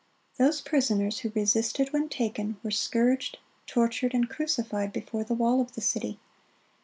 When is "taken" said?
2.09-2.57